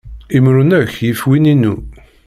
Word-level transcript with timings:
Imru-nnek 0.35 0.93
yif 1.05 1.21
win-inu. 1.29 1.75